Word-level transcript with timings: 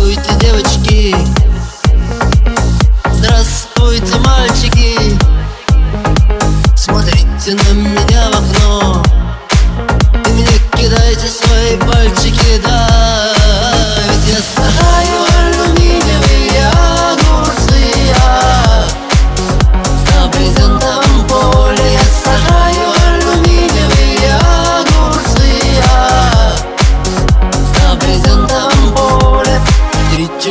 Здравствуйте, 0.00 0.40
девочки 0.40 1.49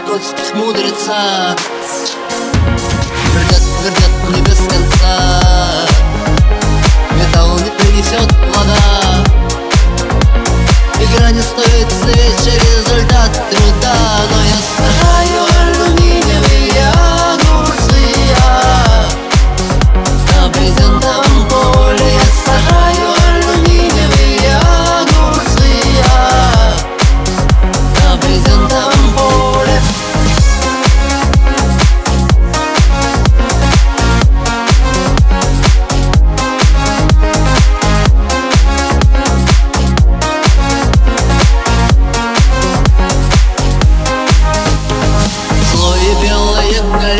Чекотских 0.09 0.55
мудреца 0.55 1.55
Твердят, 3.31 3.61
твердят 3.79 4.09
мне 4.27 4.41
без 4.41 4.57
конца. 4.57 5.87
Металл 7.11 7.59
не 7.59 7.69
принесет 7.69 8.27
плода. 8.27 9.23
Игра 10.99 11.29
не 11.29 11.41
стоит 11.41 11.87
свечи, 11.91 12.57
результат 12.57 13.39
труда 13.51 14.18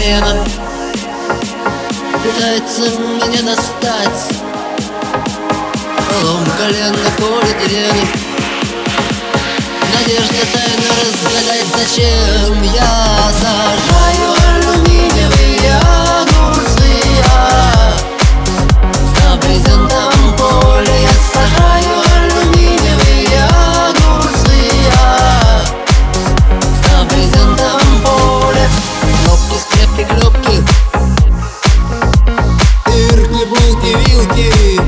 колено 0.10 0.44
Пытается 2.24 2.82
меня 3.00 3.42
достать 3.44 4.36
Полом 6.10 6.46
колено 6.58 6.98
полиэтилена 7.18 8.08
Надежда 9.94 10.46
тайно 10.54 10.90
разгадать 11.00 11.68
Зачем 11.78 12.64
я 12.74 13.32
сажаю 13.40 14.09
пути 34.30 34.80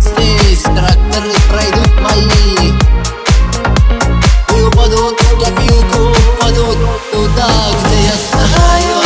Здесь 0.00 0.62
тракторы 0.62 1.32
пройдут 1.48 2.00
мои. 2.00 2.72
И 4.56 4.62
упадут 4.62 5.20
в 5.20 5.38
копилку, 5.38 6.12
упадут 6.38 6.78
туда, 7.12 7.48
где 7.84 8.06
я 8.06 8.14
знаю. 8.30 9.03